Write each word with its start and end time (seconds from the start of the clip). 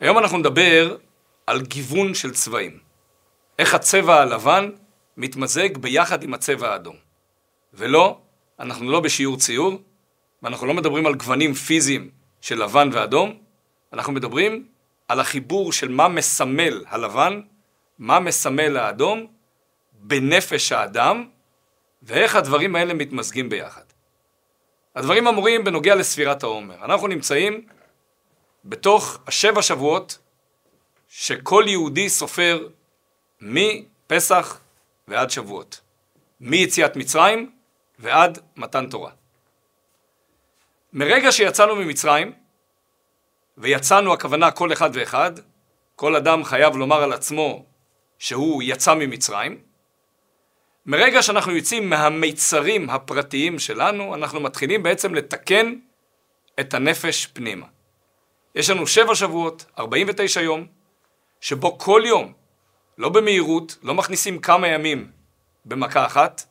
היום 0.00 0.18
אנחנו 0.18 0.38
נדבר 0.38 0.96
על 1.46 1.60
גיוון 1.62 2.14
של 2.14 2.30
צבעים. 2.30 2.78
איך 3.58 3.74
הצבע 3.74 4.20
הלבן 4.20 4.70
מתמזג 5.16 5.78
ביחד 5.78 6.22
עם 6.22 6.34
הצבע 6.34 6.72
האדום. 6.72 6.96
ולא, 7.74 8.18
אנחנו 8.60 8.90
לא 8.90 9.00
בשיעור 9.00 9.36
ציור, 9.36 9.82
ואנחנו 10.42 10.66
לא 10.66 10.74
מדברים 10.74 11.06
על 11.06 11.14
גוונים 11.14 11.54
פיזיים 11.54 12.10
של 12.40 12.62
לבן 12.62 12.88
ואדום, 12.92 13.38
אנחנו 13.92 14.12
מדברים 14.12 14.66
על 15.08 15.20
החיבור 15.20 15.72
של 15.72 15.88
מה 15.88 16.08
מסמל 16.08 16.84
הלבן, 16.88 17.40
מה 17.98 18.20
מסמל 18.20 18.76
האדום, 18.76 19.26
בנפש 19.92 20.72
האדם, 20.72 21.28
ואיך 22.02 22.36
הדברים 22.36 22.76
האלה 22.76 22.94
מתמזגים 22.94 23.48
ביחד. 23.48 23.84
הדברים 24.96 25.26
אמורים 25.26 25.64
בנוגע 25.64 25.94
לספירת 25.94 26.42
העומר. 26.42 26.84
אנחנו 26.84 27.06
נמצאים 27.06 27.66
בתוך 28.64 29.18
השבע 29.26 29.62
שבועות 29.62 30.18
שכל 31.08 31.64
יהודי 31.66 32.08
סופר 32.08 32.68
מפסח 33.40 34.60
ועד 35.08 35.30
שבועות. 35.30 35.80
מיציאת 36.40 36.96
מצרים 36.96 37.50
ועד 37.98 38.38
מתן 38.56 38.86
תורה. 38.90 39.10
מרגע 40.92 41.32
שיצאנו 41.32 41.76
ממצרים, 41.76 42.32
ויצאנו 43.58 44.12
הכוונה 44.12 44.50
כל 44.50 44.72
אחד 44.72 44.90
ואחד, 44.92 45.32
כל 45.96 46.16
אדם 46.16 46.44
חייב 46.44 46.76
לומר 46.76 47.02
על 47.02 47.12
עצמו 47.12 47.64
שהוא 48.18 48.62
יצא 48.62 48.94
ממצרים, 48.94 49.58
מרגע 50.86 51.22
שאנחנו 51.22 51.52
יוצאים 51.52 51.90
מהמיצרים 51.90 52.90
הפרטיים 52.90 53.58
שלנו, 53.58 54.14
אנחנו 54.14 54.40
מתחילים 54.40 54.82
בעצם 54.82 55.14
לתקן 55.14 55.74
את 56.60 56.74
הנפש 56.74 57.26
פנימה. 57.26 57.66
יש 58.54 58.70
לנו 58.70 58.86
שבע 58.86 59.14
שבועות, 59.14 59.64
49 59.78 60.40
יום, 60.40 60.66
שבו 61.40 61.78
כל 61.78 62.02
יום, 62.06 62.32
לא 62.98 63.08
במהירות, 63.08 63.78
לא 63.82 63.94
מכניסים 63.94 64.38
כמה 64.38 64.68
ימים 64.68 65.10
במכה 65.64 66.06
אחת, 66.06 66.42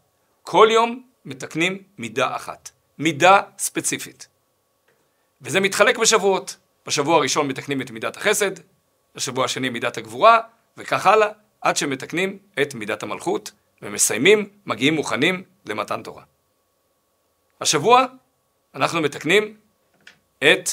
כל 0.43 0.67
יום 0.71 1.03
מתקנים 1.25 1.83
מידה 1.97 2.35
אחת. 2.35 2.69
מידה 2.97 3.41
ספציפית. 3.57 4.27
וזה 5.41 5.59
מתחלק 5.59 5.97
בשבועות. 5.97 6.57
בשבוע 6.85 7.15
הראשון 7.15 7.47
מתקנים 7.47 7.81
את 7.81 7.91
מידת 7.91 8.17
החסד, 8.17 8.51
בשבוע 9.15 9.45
השני 9.45 9.69
מידת 9.69 9.97
הגבורה, 9.97 10.39
וכך 10.77 11.05
הלאה, 11.05 11.27
עד 11.61 11.77
שמתקנים 11.77 12.37
את 12.61 12.73
מידת 12.75 13.03
המלכות, 13.03 13.51
ומסיימים, 13.81 14.49
מגיעים 14.65 14.93
מוכנים 14.93 15.43
למתן 15.65 16.03
תורה. 16.03 16.23
השבוע 17.61 18.05
אנחנו 18.75 19.01
מתקנים 19.01 19.57
את 20.39 20.69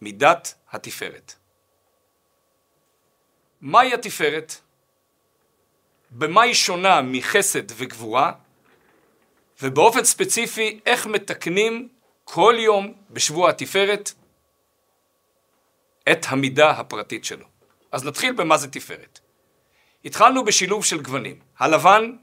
מידת 0.00 0.54
התפארת. 0.70 1.34
מהי 3.60 3.94
התפארת? 3.94 4.54
במה 6.10 6.42
היא 6.42 6.54
שונה 6.54 7.02
מחסד 7.02 7.62
וגבורה? 7.76 8.32
ובאופן 9.62 10.04
ספציפי, 10.04 10.80
איך 10.86 11.06
מתקנים 11.06 11.88
כל 12.24 12.54
יום 12.58 12.94
בשבוע 13.10 13.50
התפארת 13.50 14.12
את 16.12 16.26
המידה 16.28 16.70
הפרטית 16.70 17.24
שלו. 17.24 17.46
אז 17.92 18.04
נתחיל 18.04 18.32
במה 18.32 18.56
זה 18.56 18.70
תפארת. 18.70 19.20
התחלנו 20.04 20.44
בשילוב 20.44 20.84
של 20.84 21.02
גוונים. 21.02 21.38
הלבן 21.58 22.16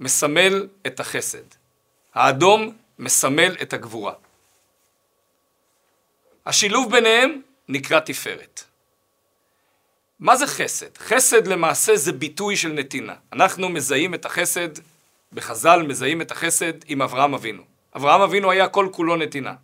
מסמל 0.00 0.68
את 0.86 1.00
החסד. 1.00 1.44
האדום 2.14 2.76
מסמל 2.98 3.56
את 3.62 3.72
הגבורה. 3.72 4.14
השילוב 6.46 6.90
ביניהם 6.90 7.40
נקרא 7.68 8.00
תפארת. 8.00 8.64
מה 10.20 10.36
זה 10.36 10.46
חסד? 10.46 10.98
חסד 10.98 11.46
למעשה 11.46 11.96
זה 11.96 12.12
ביטוי 12.12 12.56
של 12.56 12.72
נתינה. 12.72 13.14
אנחנו 13.32 13.68
מזהים 13.68 14.14
את 14.14 14.24
החסד, 14.24 14.68
בחז"ל 15.32 15.82
מזהים 15.82 16.20
את 16.20 16.30
החסד 16.30 16.72
עם 16.86 17.02
אברהם 17.02 17.34
אבינו. 17.34 17.62
אברהם 17.96 18.20
אבינו 18.20 18.50
היה 18.50 18.68
כל 18.68 18.88
כולו 18.92 19.16
נתינה. 19.16 19.54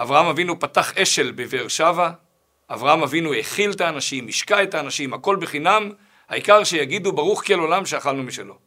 אברהם 0.00 0.26
אבינו 0.26 0.60
פתח 0.60 0.98
אשל 0.98 1.32
בבאר 1.32 1.68
שבע, 1.68 2.10
אברהם 2.70 3.02
אבינו 3.02 3.34
הכיל 3.34 3.70
את 3.70 3.80
האנשים, 3.80 4.28
השקע 4.28 4.62
את 4.62 4.74
האנשים, 4.74 5.14
הכל 5.14 5.36
בחינם, 5.36 5.92
העיקר 6.28 6.64
שיגידו 6.64 7.12
ברוך 7.12 7.46
כל 7.46 7.54
עולם 7.54 7.86
שאכלנו 7.86 8.22
משלו. 8.22 8.58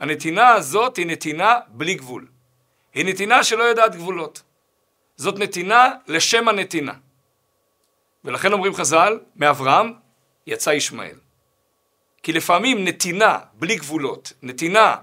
הנתינה 0.00 0.48
הזאת 0.48 0.96
היא 0.96 1.06
נתינה 1.06 1.58
בלי 1.68 1.94
גבול. 1.94 2.26
היא 2.94 3.04
נתינה 3.04 3.44
שלא 3.44 3.62
יודעת 3.62 3.94
גבולות. 3.94 4.42
זאת 5.18 5.38
נתינה 5.38 5.92
לשם 6.06 6.48
הנתינה. 6.48 6.92
ולכן 8.24 8.52
אומרים 8.52 8.74
חז"ל, 8.74 9.20
מאברהם 9.36 9.92
יצא 10.46 10.70
ישמעאל. 10.70 11.18
כי 12.22 12.32
לפעמים 12.32 12.84
נתינה 12.84 13.38
בלי 13.54 13.76
גבולות, 13.76 14.32
נתינה 14.42 14.96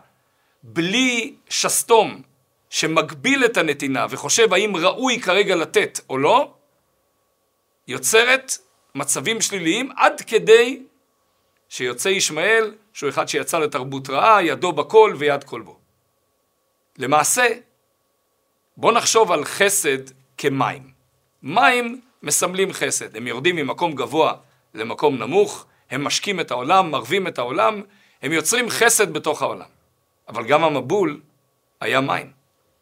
בלי 0.63 1.35
שסתום 1.49 2.21
שמגביל 2.69 3.45
את 3.45 3.57
הנתינה 3.57 4.05
וחושב 4.09 4.53
האם 4.53 4.75
ראוי 4.75 5.19
כרגע 5.19 5.55
לתת 5.55 5.99
או 6.09 6.17
לא, 6.17 6.53
יוצרת 7.87 8.51
מצבים 8.95 9.41
שליליים 9.41 9.91
עד 9.95 10.21
כדי 10.21 10.83
שיוצא 11.69 12.09
ישמעאל, 12.09 12.75
שהוא 12.93 13.09
אחד 13.09 13.27
שיצא 13.27 13.59
לתרבות 13.59 14.09
רעה, 14.09 14.43
ידו 14.43 14.71
בכל 14.71 15.13
ויד 15.17 15.43
כל 15.43 15.61
בו. 15.61 15.79
למעשה, 16.97 17.47
בוא 18.77 18.91
נחשוב 18.91 19.31
על 19.31 19.45
חסד 19.45 19.97
כמים. 20.37 20.91
מים 21.43 22.01
מסמלים 22.23 22.73
חסד, 22.73 23.15
הם 23.15 23.27
יורדים 23.27 23.55
ממקום 23.55 23.95
גבוה 23.95 24.33
למקום 24.73 25.17
נמוך, 25.17 25.65
הם 25.91 26.03
משקים 26.03 26.39
את 26.39 26.51
העולם, 26.51 26.91
מרבים 26.91 27.27
את 27.27 27.39
העולם, 27.39 27.81
הם 28.21 28.31
יוצרים 28.31 28.69
חסד 28.69 29.13
בתוך 29.13 29.41
העולם. 29.41 29.67
אבל 30.27 30.47
גם 30.47 30.63
המבול 30.63 31.21
היה 31.81 32.01
מים. 32.01 32.31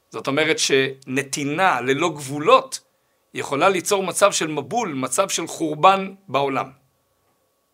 זאת 0.09 0.27
אומרת 0.27 0.59
שנתינה 0.59 1.81
ללא 1.81 2.09
גבולות 2.09 2.79
יכולה 3.33 3.69
ליצור 3.69 4.03
מצב 4.03 4.31
של 4.31 4.47
מבול, 4.47 4.93
מצב 4.93 5.29
של 5.29 5.47
חורבן 5.47 6.13
בעולם. 6.27 6.71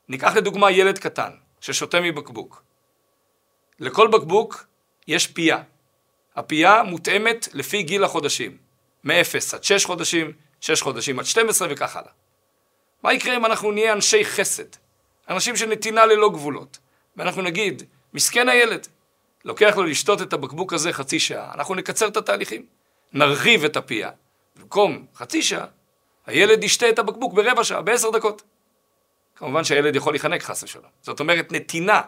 ניקח 0.10 0.36
לדוגמה 0.36 0.72
ילד 0.72 0.98
קטן 0.98 1.32
ששותה 1.62 2.02
מבקבוק. 2.02 2.64
לכל 3.80 4.08
בקבוק 4.08 4.66
יש 5.08 5.28
פייה. 5.28 5.64
הפייה 6.40 6.84
מותאמת 6.84 7.48
לפי 7.54 7.84
גיל 7.84 8.04
החודשים, 8.04 8.58
מ-0 9.04 9.14
עד 9.54 9.64
6 9.64 9.86
חודשים, 9.86 10.32
6 10.62 10.82
חודשים 10.82 11.20
עד 11.20 11.26
12 11.26 11.68
וכך 11.72 11.96
הלאה. 11.96 12.12
מה 13.04 13.14
יקרה 13.14 13.36
אם 13.36 13.46
אנחנו 13.46 13.72
נהיה 13.72 13.94
אנשי 13.94 14.26
חסד, 14.26 14.64
אנשים 15.30 15.56
של 15.56 15.70
נתינה 15.70 16.06
ללא 16.06 16.30
גבולות, 16.30 16.78
ואנחנו 17.18 17.42
נגיד, 17.42 17.84
מסכן 18.14 18.50
הילד, 18.50 18.88
לוקח 19.46 19.74
לו 19.78 19.84
לשתות 19.84 20.22
את 20.22 20.34
הבקבוק 20.34 20.74
הזה 20.74 20.94
חצי 20.94 21.20
שעה, 21.20 21.52
אנחנו 21.54 21.76
נקצר 21.76 22.08
את 22.08 22.18
התהליכים, 22.18 22.66
נרחיב 23.14 23.64
את 23.64 23.78
הפייה, 23.78 24.10
במקום 24.56 25.06
חצי 25.16 25.42
שעה, 25.42 25.66
הילד 26.26 26.64
ישתה 26.64 26.90
את 26.90 27.00
הבקבוק 27.00 27.34
ברבע 27.34 27.64
שעה, 27.64 27.82
בעשר 27.82 28.10
דקות. 28.10 28.42
כמובן 29.36 29.64
שהילד 29.64 29.96
יכול 29.96 30.14
להיחנק 30.14 30.44
חס 30.44 30.64
ושלום. 30.64 30.92
זאת 31.02 31.20
אומרת, 31.20 31.52
נתינה 31.52 32.02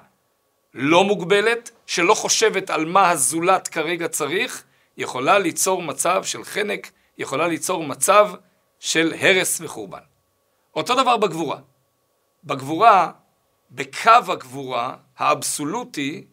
לא 0.74 1.04
מוגבלת, 1.04 1.72
שלא 1.86 2.14
חושבת 2.14 2.70
על 2.70 2.86
מה 2.86 3.10
הזולת 3.10 3.68
כרגע 3.68 4.08
צריך, 4.08 4.64
יכולה 4.98 5.40
ליצור 5.40 5.82
מצב 5.82 6.24
של 6.24 6.44
חנק, 6.44 6.92
יכולה 7.18 7.48
ליצור 7.48 7.84
מצב 7.84 8.30
של 8.80 9.14
הרס 9.20 9.62
וחורבן. 9.62 10.00
אותו 10.76 10.96
דבר 10.96 11.18
בגבורה. 11.18 11.58
בגבורה, 12.44 13.12
בקו 13.72 14.32
הגבורה 14.32 14.96
האבסולוטי, 15.18 16.26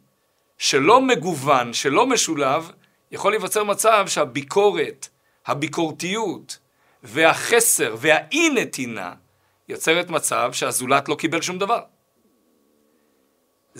שלא 0.58 1.00
מגוון, 1.00 1.72
שלא 1.72 2.06
משולב, 2.06 2.70
יכול 3.10 3.32
להיווצר 3.32 3.64
מצב 3.64 4.04
שהביקורת, 4.08 5.08
הביקורתיות 5.46 6.58
והחסר 7.02 7.96
והאי 7.98 8.50
נתינה 8.50 9.14
יוצרת 9.68 10.10
מצב 10.10 10.52
שהזולת 10.52 11.08
לא 11.08 11.14
קיבל 11.14 11.40
שום 11.40 11.58
דבר. 11.58 11.80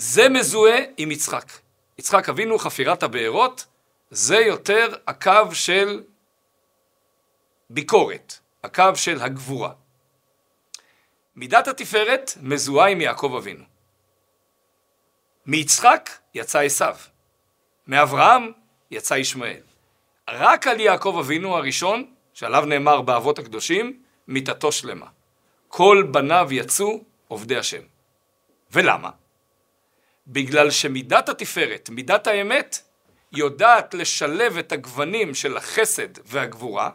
זה 0.01 0.29
מזוהה 0.29 0.79
עם 0.97 1.11
יצחק. 1.11 1.53
יצחק 1.99 2.29
אבינו, 2.29 2.59
חפירת 2.59 3.03
הבארות, 3.03 3.67
זה 4.11 4.37
יותר 4.37 4.95
הקו 5.07 5.55
של 5.55 6.03
ביקורת, 7.71 8.39
הקו 8.65 8.91
של 8.95 9.21
הגבורה. 9.21 9.73
מידת 11.37 11.69
התפארת 11.69 12.31
מזוהה 12.41 12.89
עם 12.89 13.01
יעקב 13.01 13.35
אבינו. 13.39 13.65
מיצחק 15.47 16.11
יצא 16.35 16.61
עשיו, 16.61 16.97
מאברהם 17.87 18.53
יצא 18.91 19.15
ישמעאל. 19.15 19.63
רק 20.29 20.67
על 20.67 20.81
יעקב 20.81 21.17
אבינו 21.21 21.57
הראשון, 21.57 22.15
שעליו 22.35 22.65
נאמר 22.67 23.01
באבות 23.01 23.39
הקדושים, 23.39 24.03
מיתתו 24.29 24.73
שלמה. 24.73 25.07
כל 25.69 26.07
בניו 26.11 26.49
יצאו 26.51 27.05
עובדי 27.29 27.57
השם. 27.57 27.83
ולמה? 28.73 29.11
בגלל 30.29 30.71
שמידת 30.71 31.29
התפארת, 31.29 31.91
מידת 31.91 32.27
האמת, 32.27 32.79
יודעת 33.33 33.95
לשלב 33.95 34.59
את 34.59 34.73
הגוונים 34.73 35.35
של 35.35 35.57
החסד 35.57 36.09
והגבורה, 36.27 36.91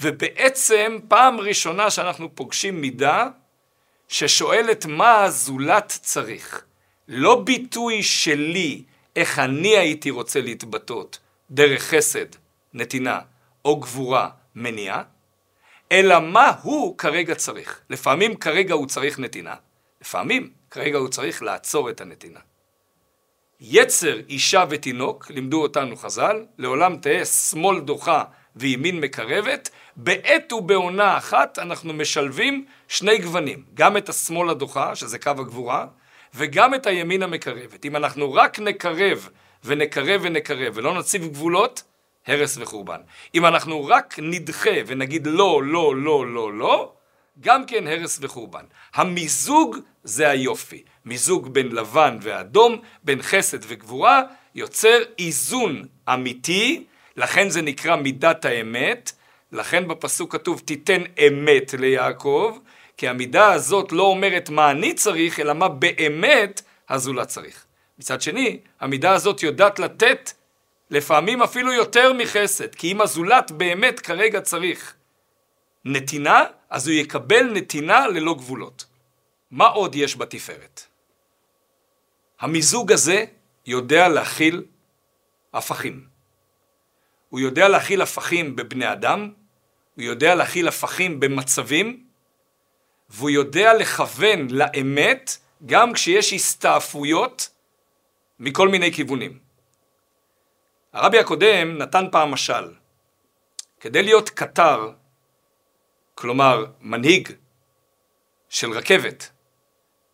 ובעצם 0.00 0.98
פעם 1.08 1.40
ראשונה 1.40 1.90
שאנחנו 1.90 2.34
פוגשים 2.34 2.80
מידה 2.80 3.28
ששואלת 4.08 4.86
מה 4.86 5.22
הזולת 5.22 5.98
צריך. 6.02 6.64
לא 7.08 7.42
ביטוי 7.44 8.02
שלי, 8.02 8.82
איך 9.16 9.38
אני 9.38 9.76
הייתי 9.76 10.10
רוצה 10.10 10.40
להתבטאות, 10.40 11.18
דרך 11.50 11.82
חסד, 11.82 12.26
נתינה, 12.74 13.20
או 13.64 13.76
גבורה, 13.80 14.30
מניעה, 14.54 15.02
אלא 15.92 16.20
מה 16.20 16.52
הוא 16.62 16.98
כרגע 16.98 17.34
צריך. 17.34 17.80
לפעמים 17.90 18.36
כרגע 18.36 18.74
הוא 18.74 18.86
צריך 18.86 19.18
נתינה, 19.18 19.54
לפעמים 20.00 20.50
כרגע 20.70 20.98
הוא 20.98 21.08
צריך 21.08 21.42
לעצור 21.42 21.90
את 21.90 22.00
הנתינה. 22.00 22.40
יצר 23.60 24.16
אישה 24.28 24.64
ותינוק, 24.70 25.30
לימדו 25.30 25.62
אותנו 25.62 25.96
חז"ל, 25.96 26.44
לעולם 26.58 26.96
תהא 26.96 27.24
שמאל 27.24 27.80
דוחה 27.80 28.24
וימין 28.56 29.00
מקרבת, 29.00 29.70
בעת 29.96 30.52
ובעונה 30.52 31.16
אחת 31.16 31.58
אנחנו 31.58 31.92
משלבים 31.92 32.64
שני 32.88 33.18
גוונים, 33.18 33.64
גם 33.74 33.96
את 33.96 34.08
השמאל 34.08 34.50
הדוחה, 34.50 34.94
שזה 34.94 35.18
קו 35.18 35.30
הגבורה, 35.30 35.86
וגם 36.34 36.74
את 36.74 36.86
הימין 36.86 37.22
המקרבת. 37.22 37.84
אם 37.84 37.96
אנחנו 37.96 38.32
רק 38.32 38.58
נקרב 38.58 39.28
ונקרב 39.64 40.20
ונקרב 40.24 40.72
ולא 40.76 40.94
נציב 40.94 41.26
גבולות, 41.26 41.82
הרס 42.26 42.56
וחורבן. 42.60 43.00
אם 43.34 43.46
אנחנו 43.46 43.84
רק 43.86 44.14
נדחה 44.22 44.70
ונגיד 44.86 45.26
לא, 45.26 45.62
לא, 45.64 45.96
לא, 45.96 46.26
לא, 46.26 46.52
לא, 46.52 46.92
גם 47.40 47.66
כן 47.66 47.86
הרס 47.86 48.18
וחורבן. 48.22 48.64
המיזוג 48.94 49.76
זה 50.04 50.30
היופי. 50.30 50.82
מיזוג 51.04 51.48
בין 51.54 51.72
לבן 51.72 52.18
ואדום, 52.20 52.80
בין 53.04 53.22
חסד 53.22 53.58
וגבורה, 53.62 54.22
יוצר 54.54 54.98
איזון 55.18 55.84
אמיתי, 56.08 56.84
לכן 57.16 57.50
זה 57.50 57.62
נקרא 57.62 57.96
מידת 57.96 58.44
האמת, 58.44 59.12
לכן 59.52 59.88
בפסוק 59.88 60.32
כתוב 60.32 60.62
תיתן 60.64 61.02
אמת 61.26 61.74
ליעקב, 61.78 62.58
כי 62.96 63.08
המידה 63.08 63.52
הזאת 63.52 63.92
לא 63.92 64.02
אומרת 64.02 64.50
מה 64.50 64.70
אני 64.70 64.94
צריך, 64.94 65.40
אלא 65.40 65.52
מה 65.52 65.68
באמת 65.68 66.62
הזולת 66.88 67.28
צריך. 67.28 67.64
מצד 67.98 68.22
שני, 68.22 68.58
המידה 68.80 69.12
הזאת 69.12 69.42
יודעת 69.42 69.78
לתת 69.78 70.32
לפעמים 70.90 71.42
אפילו 71.42 71.72
יותר 71.72 72.12
מחסד, 72.12 72.74
כי 72.74 72.92
אם 72.92 73.00
הזולת 73.00 73.50
באמת 73.50 74.00
כרגע 74.00 74.40
צריך 74.40 74.94
נתינה, 75.84 76.44
אז 76.70 76.88
הוא 76.88 76.94
יקבל 76.94 77.52
נתינה 77.54 78.06
ללא 78.06 78.34
גבולות. 78.34 78.86
מה 79.50 79.66
עוד 79.66 79.94
יש 79.94 80.16
בתפארת? 80.16 80.86
המיזוג 82.40 82.92
הזה 82.92 83.24
יודע 83.66 84.08
להכיל 84.08 84.62
הפכים. 85.52 86.06
הוא 87.28 87.40
יודע 87.40 87.68
להכיל 87.68 88.02
הפכים 88.02 88.56
בבני 88.56 88.92
אדם, 88.92 89.32
הוא 89.94 90.02
יודע 90.02 90.34
להכיל 90.34 90.68
הפכים 90.68 91.20
במצבים, 91.20 92.04
והוא 93.08 93.30
יודע 93.30 93.74
לכוון 93.74 94.50
לאמת 94.50 95.36
גם 95.66 95.92
כשיש 95.92 96.32
הסתעפויות 96.32 97.48
מכל 98.38 98.68
מיני 98.68 98.92
כיוונים. 98.92 99.38
הרבי 100.92 101.18
הקודם 101.18 101.78
נתן 101.78 102.04
פעם 102.12 102.30
משל. 102.30 102.74
כדי 103.80 104.02
להיות 104.02 104.30
קטר, 104.30 104.90
כלומר 106.20 106.64
מנהיג 106.80 107.28
של 108.48 108.70
רכבת 108.70 109.30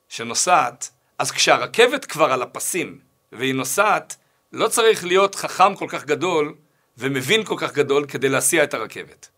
שנוסעת, 0.08 0.90
אז 1.18 1.30
כשהרכבת 1.30 2.04
כבר 2.04 2.32
על 2.32 2.42
הפסים 2.42 2.98
והיא 3.32 3.54
נוסעת, 3.54 4.16
לא 4.52 4.68
צריך 4.68 5.04
להיות 5.04 5.34
חכם 5.34 5.74
כל 5.74 5.86
כך 5.88 6.04
גדול 6.04 6.54
ומבין 6.98 7.44
כל 7.44 7.54
כך 7.58 7.72
גדול 7.72 8.06
כדי 8.06 8.28
להסיע 8.28 8.64
את 8.64 8.74
הרכבת. 8.74 9.28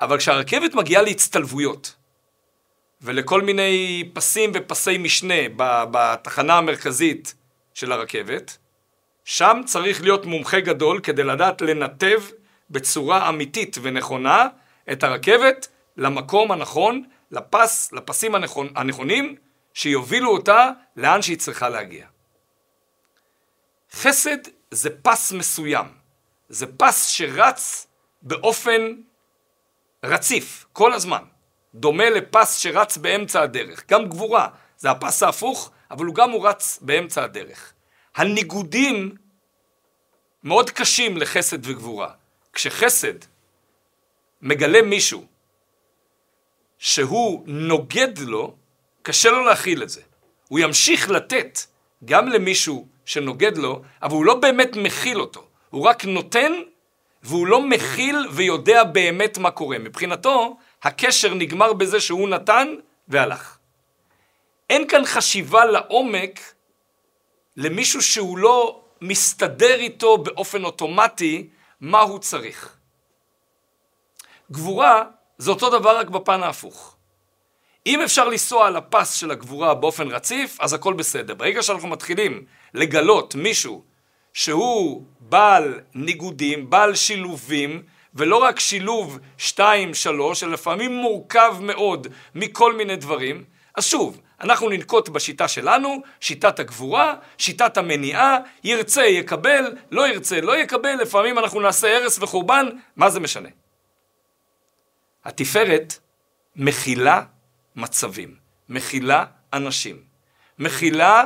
אבל 0.00 0.18
כשהרכבת 0.18 0.74
מגיעה 0.74 1.02
להצטלבויות 1.02 1.94
ולכל 3.00 3.42
מיני 3.42 4.04
פסים 4.14 4.50
ופסי 4.54 4.98
משנה 4.98 5.34
בתחנה 5.90 6.58
המרכזית 6.58 7.34
של 7.74 7.92
הרכבת, 7.92 8.58
שם 9.24 9.60
צריך 9.66 10.02
להיות 10.02 10.26
מומחה 10.26 10.60
גדול 10.60 11.00
כדי 11.00 11.24
לדעת 11.24 11.62
לנתב 11.62 12.22
בצורה 12.70 13.28
אמיתית 13.28 13.76
ונכונה 13.82 14.48
את 14.92 15.02
הרכבת 15.02 15.68
למקום 15.96 16.52
הנכון, 16.52 17.04
לפס, 17.30 17.92
לפסים 17.92 18.34
הנכון, 18.34 18.68
הנכונים, 18.76 19.36
שיובילו 19.74 20.30
אותה 20.30 20.70
לאן 20.96 21.22
שהיא 21.22 21.38
צריכה 21.38 21.68
להגיע. 21.68 22.06
חסד 23.92 24.38
זה 24.70 24.90
פס 25.02 25.32
מסוים, 25.32 25.86
זה 26.48 26.66
פס 26.76 27.06
שרץ 27.06 27.86
באופן 28.22 28.92
רציף, 30.04 30.66
כל 30.72 30.92
הזמן. 30.92 31.22
דומה 31.74 32.10
לפס 32.10 32.58
שרץ 32.58 32.96
באמצע 32.96 33.42
הדרך. 33.42 33.84
גם 33.88 34.08
גבורה, 34.08 34.48
זה 34.76 34.90
הפס 34.90 35.22
ההפוך, 35.22 35.70
אבל 35.90 36.04
הוא 36.04 36.14
גם 36.14 36.30
הוא 36.30 36.48
רץ 36.48 36.78
באמצע 36.82 37.24
הדרך. 37.24 37.72
הניגודים 38.16 39.14
מאוד 40.42 40.70
קשים 40.70 41.16
לחסד 41.16 41.66
וגבורה. 41.66 42.10
כשחסד 42.52 43.14
מגלה 44.44 44.82
מישהו 44.82 45.24
שהוא 46.78 47.42
נוגד 47.46 48.18
לו, 48.18 48.54
קשה 49.02 49.30
לו 49.30 49.44
להכיל 49.44 49.82
את 49.82 49.88
זה. 49.88 50.00
הוא 50.48 50.58
ימשיך 50.58 51.10
לתת 51.10 51.58
גם 52.04 52.28
למישהו 52.28 52.86
שנוגד 53.04 53.56
לו, 53.58 53.82
אבל 54.02 54.12
הוא 54.12 54.24
לא 54.24 54.34
באמת 54.34 54.76
מכיל 54.76 55.20
אותו. 55.20 55.46
הוא 55.70 55.86
רק 55.86 56.04
נותן, 56.04 56.52
והוא 57.22 57.46
לא 57.46 57.62
מכיל 57.62 58.16
ויודע 58.32 58.84
באמת 58.84 59.38
מה 59.38 59.50
קורה. 59.50 59.78
מבחינתו, 59.78 60.56
הקשר 60.82 61.34
נגמר 61.34 61.72
בזה 61.72 62.00
שהוא 62.00 62.28
נתן 62.28 62.74
והלך. 63.08 63.58
אין 64.70 64.88
כאן 64.88 65.04
חשיבה 65.04 65.64
לעומק 65.64 66.40
למישהו 67.56 68.02
שהוא 68.02 68.38
לא 68.38 68.80
מסתדר 69.00 69.74
איתו 69.74 70.18
באופן 70.18 70.64
אוטומטי 70.64 71.48
מה 71.80 72.00
הוא 72.00 72.18
צריך. 72.18 72.73
גבורה 74.52 75.02
זה 75.38 75.50
אותו 75.50 75.70
דבר 75.70 75.98
רק 75.98 76.08
בפן 76.08 76.42
ההפוך. 76.42 76.96
אם 77.86 78.02
אפשר 78.02 78.28
לנסוע 78.28 78.66
על 78.66 78.76
הפס 78.76 79.14
של 79.14 79.30
הגבורה 79.30 79.74
באופן 79.74 80.08
רציף, 80.08 80.60
אז 80.60 80.72
הכל 80.72 80.94
בסדר. 80.94 81.34
ברגע 81.34 81.62
שאנחנו 81.62 81.88
מתחילים 81.88 82.44
לגלות 82.74 83.34
מישהו 83.34 83.82
שהוא 84.32 85.04
בעל 85.20 85.80
ניגודים, 85.94 86.70
בעל 86.70 86.94
שילובים, 86.94 87.82
ולא 88.14 88.36
רק 88.36 88.60
שילוב 88.60 89.18
2-3, 89.38 89.60
אלא 90.42 90.52
לפעמים 90.52 90.92
מורכב 90.92 91.56
מאוד 91.60 92.06
מכל 92.34 92.72
מיני 92.72 92.96
דברים, 92.96 93.44
אז 93.74 93.86
שוב, 93.86 94.20
אנחנו 94.40 94.68
ננקוט 94.68 95.08
בשיטה 95.08 95.48
שלנו, 95.48 96.02
שיטת 96.20 96.58
הגבורה, 96.58 97.14
שיטת 97.38 97.76
המניעה, 97.76 98.38
ירצה 98.64 99.04
יקבל, 99.04 99.72
לא 99.90 100.08
ירצה 100.08 100.40
לא 100.40 100.56
יקבל, 100.56 100.94
לפעמים 101.02 101.38
אנחנו 101.38 101.60
נעשה 101.60 101.96
הרס 101.96 102.18
וחורבן, 102.18 102.68
מה 102.96 103.10
זה 103.10 103.20
משנה? 103.20 103.48
התפארת 105.24 105.98
מכילה 106.56 107.22
מצבים, 107.76 108.34
מכילה 108.68 109.24
אנשים, 109.52 110.02
מכילה 110.58 111.24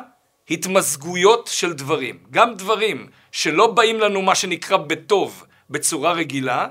התמזגויות 0.50 1.50
של 1.52 1.72
דברים, 1.72 2.18
גם 2.30 2.54
דברים 2.54 3.08
שלא 3.32 3.66
באים 3.66 4.00
לנו 4.00 4.22
מה 4.22 4.34
שנקרא 4.34 4.76
בטוב 4.76 5.46
בצורה 5.70 6.12
רגילה, 6.12 6.68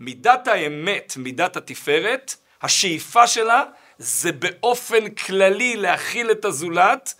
מידת 0.00 0.48
האמת, 0.48 1.14
מידת 1.16 1.56
התפארת, 1.56 2.34
השאיפה 2.62 3.26
שלה 3.26 3.64
זה 3.98 4.32
באופן 4.32 5.10
כללי 5.10 5.76
להכיל 5.76 6.30
את 6.30 6.44
הזולת, 6.44 7.14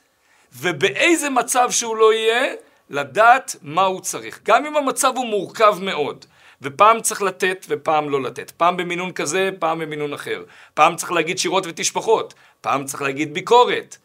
ובאיזה 0.53 1.31
מצב 1.31 1.71
שהוא 1.71 1.97
לא 1.97 2.15
יהיה, 2.15 2.55
לדעת 2.91 3.57
מה 3.63 3.83
הוא 3.83 4.01
צריך. 4.01 4.41
גם 4.45 4.67
אם 4.67 4.77
המצב 4.77 5.17
הוא 5.17 5.27
מורכב 5.27 5.77
מאוד, 5.81 6.27
ופעם 6.63 7.01
צריך 7.01 7.23
לתת 7.23 7.67
ופעם 7.69 8.11
לא 8.11 8.23
לתת. 8.23 8.51
פעם 8.51 8.77
במינון 8.77 9.13
כזה, 9.13 9.51
פעם 9.59 9.79
במינון 9.79 10.15
אחר. 10.15 10.45
פעם 10.75 10.97
צריך 10.97 11.13
להגיד 11.13 11.39
שירות 11.39 11.67
ותשפחות, 11.67 12.35
פעם 12.61 12.85
צריך 12.85 13.03
להגיד 13.03 13.35
ביקורת. 13.35 13.97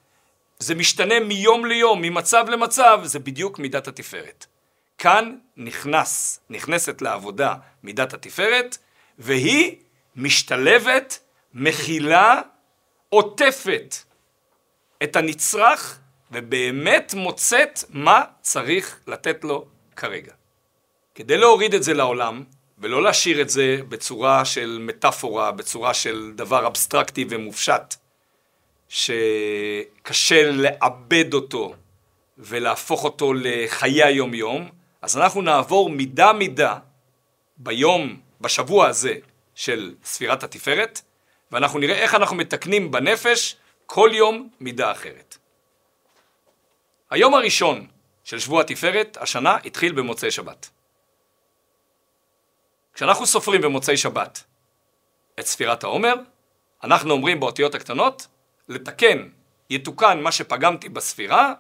זה 0.60 0.76
משתנה 0.76 1.20
מיום 1.20 1.66
ליום, 1.66 2.02
ממצב 2.02 2.46
למצב, 2.50 3.00
זה 3.04 3.20
בדיוק 3.20 3.60
מידת 3.60 3.88
התפארת. 3.88 4.46
כאן 4.98 5.36
נכנס, 5.58 6.40
נכנסת 6.50 7.02
לעבודה 7.02 7.56
מידת 7.84 8.14
התפארת, 8.14 8.78
והיא 9.20 9.76
משתלבת, 10.16 11.20
מכילה, 11.54 12.42
עוטפת 13.10 13.96
את 15.04 15.16
הנצרך 15.16 16.00
ובאמת 16.32 17.14
מוצאת 17.14 17.80
מה 17.90 18.24
צריך 18.42 19.00
לתת 19.08 19.44
לו 19.44 19.66
כרגע. 19.96 20.34
כדי 21.16 21.38
להוריד 21.38 21.74
את 21.74 21.84
זה 21.84 21.94
לעולם 21.94 22.44
ולא 22.78 23.04
להשאיר 23.04 23.42
את 23.42 23.50
זה 23.50 23.78
בצורה 23.90 24.46
של 24.46 24.78
מטאפורה, 24.82 25.52
בצורה 25.52 25.94
של 25.94 26.32
דבר 26.36 26.68
אבסטרקטי 26.68 27.26
ומופשט, 27.30 27.96
שקשה 28.90 30.52
לעבד 30.52 31.34
אותו 31.34 31.76
ולהפוך 32.38 33.04
אותו 33.04 33.34
לחיי 33.34 34.04
היום-יום, 34.04 34.70
אז 35.02 35.18
אנחנו 35.18 35.42
נעבור 35.42 35.90
מידה-מידה 35.90 36.78
ביום, 37.58 38.20
בשבוע 38.42 38.88
הזה, 38.88 39.16
של 39.56 39.96
ספירת 40.04 40.44
התפארת, 40.44 41.02
ואנחנו 41.52 41.80
נראה 41.80 41.96
איך 41.96 42.16
אנחנו 42.16 42.36
מתקנים 42.36 42.92
בנפש 42.92 43.56
כל 43.86 44.10
יום 44.14 44.50
מידה 44.60 44.92
אחרת. 44.92 45.38
היום 47.10 47.36
הראשון 47.36 47.88
של 48.24 48.40
שבוע 48.40 48.62
התפארת, 48.62 49.18
השנה, 49.22 49.58
התחיל 49.66 49.92
במוצאי 49.92 50.32
שבת. 50.32 50.70
כשאנחנו 52.96 53.26
סופרים 53.26 53.62
במוצאי 53.62 53.98
שבת 53.98 54.44
את 55.40 55.46
ספירת 55.46 55.84
העומר, 55.84 56.14
אנחנו 56.84 57.12
אומרים 57.12 57.40
באותיות 57.40 57.76
הקטנות, 57.76 58.28
לתקן, 58.70 59.30
יתוקן 59.70 60.22
מה 60.22 60.32
שפגמתי 60.32 60.90
בספירה, 60.90 61.54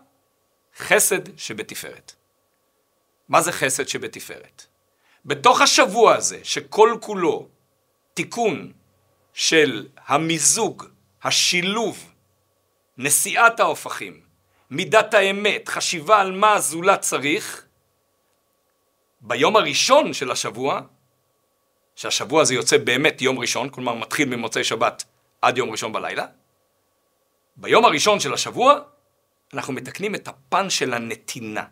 חסד 0.78 1.38
שבתפארת. 1.38 2.14
מה 3.30 3.42
זה 3.42 3.52
חסד 3.52 3.88
שבתפארת? 3.88 4.66
בתוך 5.26 5.62
השבוע 5.62 6.16
הזה, 6.16 6.40
שכל 6.44 6.98
כולו 7.02 7.48
תיקון 8.14 8.72
של 9.34 9.88
המיזוג, 10.08 10.86
השילוב, 11.24 12.12
נשיאת 12.98 13.60
ההופכים, 13.60 14.22
מידת 14.70 15.14
האמת, 15.14 15.70
חשיבה 15.70 16.22
על 16.22 16.32
מה 16.32 16.54
הזולת 16.54 17.02
צריך, 17.02 17.66
ביום 19.22 19.56
הראשון 19.56 20.14
של 20.14 20.32
השבוע, 20.32 20.82
שהשבוע 21.96 22.42
הזה 22.42 22.54
יוצא 22.54 22.78
באמת 22.78 23.22
יום 23.22 23.40
ראשון, 23.40 23.70
כלומר 23.70 23.94
מתחיל 23.94 24.30
ממוצאי 24.30 24.64
שבת 24.64 25.04
עד 25.42 25.58
יום 25.58 25.70
ראשון 25.70 25.94
בלילה, 25.94 26.26
ביום 27.58 27.86
הראשון 27.86 28.20
של 28.20 28.34
השבוע 28.34 28.80
אנחנו 29.54 29.74
מתקנים 29.74 30.16
את 30.16 30.28
הפן 30.28 30.70
של 30.70 30.94
הנתינה. 30.94 31.64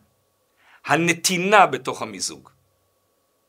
הנתינה 0.85 1.65
בתוך 1.65 2.01
המיזוג. 2.01 2.49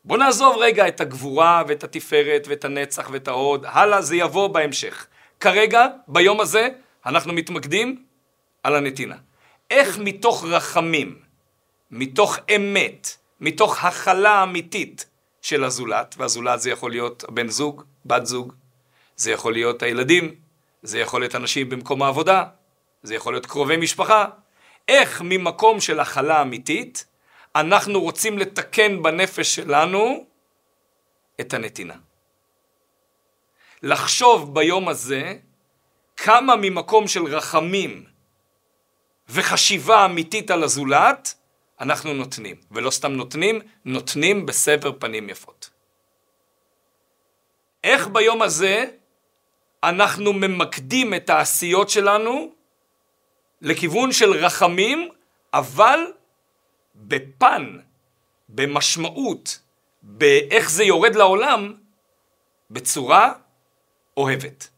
בוא 0.05 0.19
נעזוב 0.19 0.57
רגע 0.59 0.89
את 0.89 1.01
הגבורה 1.01 1.63
ואת 1.69 1.85
התפארת 1.85 2.47
ואת 2.49 2.65
הנצח 2.65 3.09
ואת 3.13 3.29
ההוד, 3.29 3.65
הלאה 3.69 4.03
זה 4.03 4.17
יבוא 4.17 4.49
בהמשך. 4.49 5.07
כרגע, 5.41 5.87
ביום 6.09 6.41
הזה, 6.41 6.69
אנחנו 7.07 7.33
מתמקדים 7.33 8.05
על 8.63 8.77
הנתינה. 8.77 9.17
איך 9.71 9.99
מתוך 9.99 10.45
רחמים, 10.45 11.19
מתוך 11.91 12.39
אמת, 12.57 13.17
מתוך 13.41 13.85
הכלה 13.85 14.43
אמיתית 14.43 15.07
של 15.45 15.65
הזולת, 15.65 16.15
והזולת 16.19 16.61
זה 16.61 16.71
יכול 16.71 16.91
להיות 16.91 17.25
בן 17.29 17.49
זוג, 17.49 17.83
בת 18.07 18.27
זוג, 18.27 18.53
זה 19.17 19.31
יכול 19.31 19.53
להיות 19.53 19.83
הילדים, 19.83 20.35
זה 20.83 20.99
יכול 20.99 21.21
להיות 21.21 21.35
אנשים 21.35 21.69
במקום 21.69 22.03
העבודה, 22.03 22.45
זה 23.03 23.15
יכול 23.15 23.35
להיות 23.35 23.47
קרובי 23.47 23.77
משפחה. 23.77 24.25
איך 24.89 25.23
ממקום 25.25 25.81
של 25.81 26.01
הכלה 26.01 26.43
אמיתית, 26.43 27.07
אנחנו 27.57 28.01
רוצים 28.01 28.39
לתקן 28.39 29.03
בנפש 29.03 29.55
שלנו 29.55 30.27
את 31.41 31.55
הנתינה. 31.55 31.95
לחשוב 33.83 34.55
ביום 34.55 34.89
הזה 34.89 35.37
כמה 36.17 36.57
ממקום 36.57 37.09
של 37.09 37.25
רחמים 37.25 38.05
וחשיבה 39.29 40.05
אמיתית 40.05 40.51
על 40.51 40.65
הזולת, 40.65 41.35
אנחנו 41.81 42.15
נותנים. 42.15 42.57
ולא 42.71 42.91
סתם 42.91 43.13
נותנים, 43.13 43.61
נותנים 43.85 44.47
בסבר 44.47 44.93
פנים 44.99 45.29
יפות. 45.29 45.71
איך 47.85 48.09
ביום 48.09 48.43
הזה 48.43 48.85
אנחנו 49.83 50.33
ממקדים 50.33 51.15
את 51.15 51.31
העשיות 51.31 51.91
שלנו 51.91 52.53
לכיוון 53.61 54.13
של 54.13 54.31
רחמים, 54.31 55.09
אבל 55.53 56.01
בפן, 56.95 57.79
במשמעות, 58.49 59.59
באיך 60.03 60.71
זה 60.71 60.85
יורד 60.85 61.15
לעולם, 61.15 61.75
בצורה 62.71 63.33
אוהבת, 64.17 64.69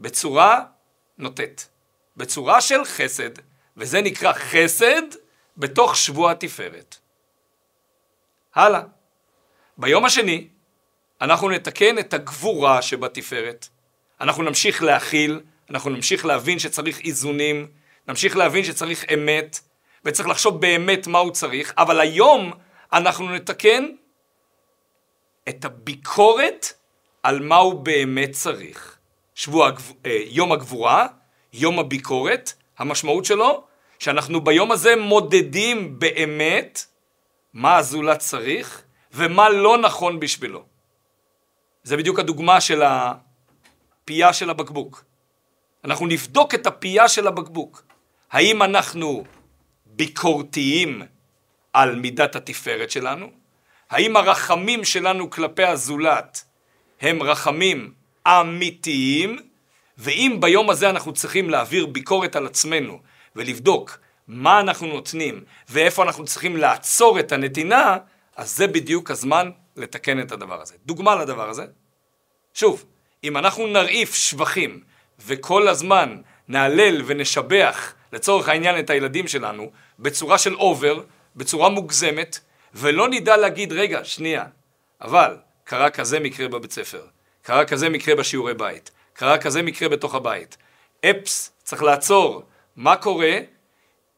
בצורה 0.00 0.64
נוטט, 1.18 1.62
בצורה 2.16 2.60
של 2.60 2.84
חסד, 2.84 3.30
וזה 3.76 4.00
נקרא 4.00 4.32
חסד 4.32 5.02
בתוך 5.56 5.96
שבוע 5.96 6.32
התפארת. 6.32 6.96
הלאה. 8.54 8.80
ביום 9.78 10.04
השני 10.04 10.48
אנחנו 11.20 11.50
נתקן 11.50 11.98
את 11.98 12.14
הגבורה 12.14 12.82
שבתפארת. 12.82 13.68
אנחנו 14.20 14.42
נמשיך 14.42 14.82
להכיל, 14.82 15.40
אנחנו 15.70 15.90
נמשיך 15.90 16.26
להבין 16.26 16.58
שצריך 16.58 17.00
איזונים, 17.00 17.66
נמשיך 18.08 18.36
להבין 18.36 18.64
שצריך 18.64 19.04
אמת, 19.14 19.60
וצריך 20.04 20.28
לחשוב 20.28 20.60
באמת 20.60 21.06
מה 21.06 21.18
הוא 21.18 21.30
צריך, 21.30 21.74
אבל 21.78 22.00
היום 22.00 22.52
אנחנו 22.92 23.30
נתקן 23.30 23.86
את 25.48 25.64
הביקורת 25.64 26.66
על 27.22 27.40
מה 27.40 27.56
הוא 27.56 27.74
באמת 27.74 28.30
צריך. 28.30 28.98
שבוע, 29.34 29.70
אה, 30.06 30.18
יום 30.26 30.52
הגבורה, 30.52 31.06
יום 31.52 31.78
הביקורת, 31.78 32.52
המשמעות 32.78 33.24
שלו, 33.24 33.65
שאנחנו 33.98 34.40
ביום 34.40 34.72
הזה 34.72 34.96
מודדים 34.96 35.98
באמת 35.98 36.86
מה 37.52 37.76
הזולת 37.76 38.18
צריך 38.18 38.82
ומה 39.12 39.48
לא 39.48 39.78
נכון 39.78 40.20
בשבילו. 40.20 40.64
זה 41.82 41.96
בדיוק 41.96 42.18
הדוגמה 42.18 42.60
של 42.60 42.82
הפייה 42.82 44.32
של 44.32 44.50
הבקבוק. 44.50 45.04
אנחנו 45.84 46.06
נבדוק 46.06 46.54
את 46.54 46.66
הפייה 46.66 47.08
של 47.08 47.26
הבקבוק. 47.26 47.82
האם 48.30 48.62
אנחנו 48.62 49.24
ביקורתיים 49.86 51.02
על 51.72 51.94
מידת 51.94 52.36
התפארת 52.36 52.90
שלנו? 52.90 53.30
האם 53.90 54.16
הרחמים 54.16 54.84
שלנו 54.84 55.30
כלפי 55.30 55.64
הזולת 55.64 56.44
הם 57.00 57.22
רחמים 57.22 57.92
אמיתיים? 58.26 59.38
ואם 59.98 60.36
ביום 60.40 60.70
הזה 60.70 60.90
אנחנו 60.90 61.12
צריכים 61.12 61.50
להעביר 61.50 61.86
ביקורת 61.86 62.36
על 62.36 62.46
עצמנו 62.46 63.00
ולבדוק 63.36 63.98
מה 64.28 64.60
אנחנו 64.60 64.86
נותנים 64.86 65.44
ואיפה 65.68 66.02
אנחנו 66.02 66.24
צריכים 66.24 66.56
לעצור 66.56 67.20
את 67.20 67.32
הנתינה, 67.32 67.96
אז 68.36 68.56
זה 68.56 68.66
בדיוק 68.66 69.10
הזמן 69.10 69.50
לתקן 69.76 70.20
את 70.20 70.32
הדבר 70.32 70.62
הזה. 70.62 70.74
דוגמה 70.86 71.14
לדבר 71.14 71.48
הזה, 71.48 71.64
שוב, 72.54 72.84
אם 73.24 73.36
אנחנו 73.36 73.66
נרעיף 73.66 74.14
שבחים 74.14 74.80
וכל 75.26 75.68
הזמן 75.68 76.16
נהלל 76.48 77.02
ונשבח 77.06 77.94
לצורך 78.12 78.48
העניין 78.48 78.78
את 78.78 78.90
הילדים 78.90 79.28
שלנו 79.28 79.70
בצורה 79.98 80.38
של 80.38 80.54
אובר, 80.54 81.00
בצורה 81.36 81.68
מוגזמת, 81.68 82.38
ולא 82.74 83.08
נדע 83.08 83.36
להגיד, 83.36 83.72
רגע, 83.72 84.04
שנייה, 84.04 84.44
אבל 85.00 85.36
קרה 85.64 85.90
כזה 85.90 86.20
מקרה 86.20 86.48
בבית 86.48 86.72
ספר, 86.72 87.02
קרה 87.42 87.64
כזה 87.64 87.88
מקרה 87.88 88.14
בשיעורי 88.14 88.54
בית, 88.54 88.90
קרה 89.12 89.38
כזה 89.38 89.62
מקרה 89.62 89.88
בתוך 89.88 90.14
הבית. 90.14 90.56
אפס, 91.04 91.52
צריך 91.62 91.82
לעצור. 91.82 92.42
מה 92.76 92.96
קורה? 92.96 93.38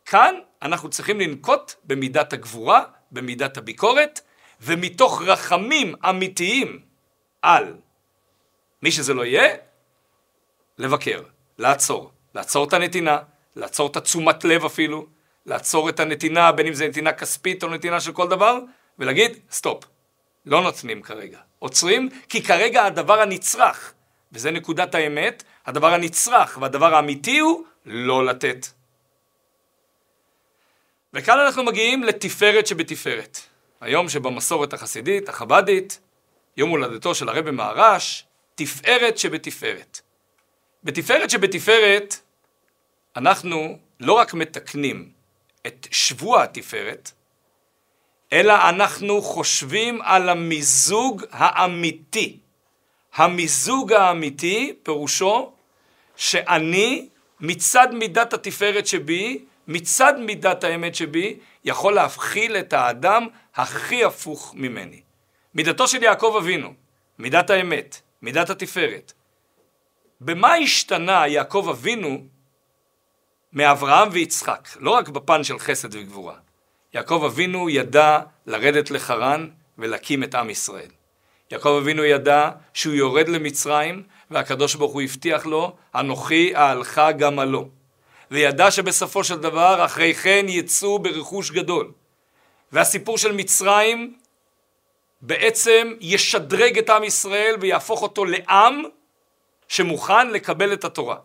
כאן 0.04 0.34
אנחנו 0.62 0.90
צריכים 0.90 1.20
לנקוט 1.20 1.74
במידת 1.84 2.32
הגבורה, 2.32 2.82
במידת 3.12 3.56
הביקורת, 3.56 4.20
ומתוך 4.60 5.22
רחמים 5.22 5.94
אמיתיים 6.08 6.80
על 7.42 7.76
מי 8.82 8.92
שזה 8.92 9.14
לא 9.14 9.24
יהיה, 9.24 9.56
לבקר, 10.78 11.22
לעצור, 11.58 12.12
לעצור 12.34 12.68
את 12.68 12.72
הנתינה, 12.72 13.18
לעצור 13.56 13.90
את 13.90 13.96
התשומת 13.96 14.44
לב 14.44 14.64
אפילו, 14.64 15.06
לעצור 15.46 15.88
את 15.88 16.00
הנתינה, 16.00 16.52
בין 16.52 16.66
אם 16.66 16.74
זה 16.74 16.88
נתינה 16.88 17.12
כספית 17.12 17.62
או 17.62 17.68
נתינה 17.68 18.00
של 18.00 18.12
כל 18.12 18.28
דבר, 18.28 18.58
ולהגיד, 18.98 19.38
סטופ, 19.50 19.84
לא 20.46 20.62
נותנים 20.62 21.02
כרגע. 21.02 21.38
עוצרים, 21.58 22.08
כי 22.28 22.42
כרגע 22.42 22.84
הדבר 22.84 23.20
הנצרך, 23.20 23.92
וזה 24.32 24.50
נקודת 24.50 24.94
האמת, 24.94 25.44
הדבר 25.66 25.94
הנצרך 25.94 26.58
והדבר 26.60 26.94
האמיתי 26.94 27.38
הוא 27.38 27.64
לא 27.88 28.26
לתת. 28.26 28.66
וכאן 31.14 31.38
אנחנו 31.38 31.64
מגיעים 31.64 32.02
לתפארת 32.02 32.66
שבתפארת. 32.66 33.38
היום 33.80 34.08
שבמסורת 34.08 34.72
החסידית, 34.72 35.28
החבדית, 35.28 36.00
יום 36.56 36.70
הולדתו 36.70 37.14
של 37.14 37.28
הרבי 37.28 37.50
מהר"ש, 37.50 38.24
תפארת 38.54 39.18
שבתפארת. 39.18 40.00
בתפארת 40.84 41.30
שבתפארת, 41.30 42.16
אנחנו 43.16 43.78
לא 44.00 44.12
רק 44.12 44.34
מתקנים 44.34 45.10
את 45.66 45.86
שבוע 45.90 46.42
התפארת, 46.42 47.10
אלא 48.32 48.68
אנחנו 48.68 49.22
חושבים 49.22 50.02
על 50.02 50.28
המיזוג 50.28 51.24
האמיתי. 51.30 52.38
המיזוג 53.14 53.92
האמיתי 53.92 54.74
פירושו 54.82 55.52
שאני 56.16 57.08
מצד 57.40 57.88
מידת 57.94 58.32
התפארת 58.32 58.86
שבי, 58.86 59.44
מצד 59.68 60.14
מידת 60.18 60.64
האמת 60.64 60.94
שבי, 60.94 61.38
יכול 61.64 61.94
להבחיל 61.94 62.56
את 62.56 62.72
האדם 62.72 63.26
הכי 63.54 64.04
הפוך 64.04 64.54
ממני. 64.56 65.00
מידתו 65.54 65.88
של 65.88 66.02
יעקב 66.02 66.34
אבינו, 66.38 66.74
מידת 67.18 67.50
האמת, 67.50 68.00
מידת 68.22 68.50
התפארת. 68.50 69.12
במה 70.20 70.54
השתנה 70.54 71.26
יעקב 71.26 71.66
אבינו 71.70 72.26
מאברהם 73.52 74.08
ויצחק? 74.12 74.68
לא 74.80 74.90
רק 74.90 75.08
בפן 75.08 75.44
של 75.44 75.58
חסד 75.58 75.94
וגבורה. 75.94 76.34
יעקב 76.94 77.22
אבינו 77.26 77.70
ידע 77.70 78.20
לרדת 78.46 78.90
לחרן 78.90 79.48
ולהקים 79.78 80.22
את 80.22 80.34
עם 80.34 80.50
ישראל. 80.50 80.90
יעקב 81.52 81.78
אבינו 81.82 82.04
ידע 82.04 82.50
שהוא 82.74 82.94
יורד 82.94 83.28
למצרים, 83.28 84.02
והקדוש 84.30 84.74
ברוך 84.74 84.92
הוא 84.92 85.02
הבטיח 85.02 85.46
לו, 85.46 85.76
אנוכי 85.94 86.56
אהלך 86.56 87.00
גם 87.18 87.38
עלו. 87.38 87.68
וידע 88.30 88.70
שבסופו 88.70 89.24
של 89.24 89.38
דבר, 89.38 89.84
אחרי 89.84 90.14
כן 90.14 90.46
יצאו 90.48 90.98
ברכוש 90.98 91.50
גדול. 91.50 91.92
והסיפור 92.72 93.18
של 93.18 93.32
מצרים 93.32 94.16
בעצם 95.20 95.94
ישדרג 96.00 96.78
את 96.78 96.90
עם 96.90 97.04
ישראל 97.04 97.56
ויהפוך 97.60 98.02
אותו 98.02 98.24
לעם 98.24 98.82
שמוכן 99.68 100.30
לקבל 100.30 100.72
את 100.72 100.84
התורה. 100.84 101.16